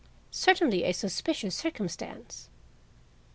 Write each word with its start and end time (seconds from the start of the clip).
Certainly 0.31 0.83
a 0.85 0.93
suspicious 0.93 1.53
circumstance. 1.55 2.49